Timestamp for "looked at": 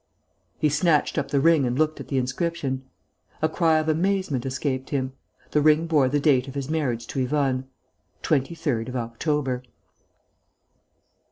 1.77-2.07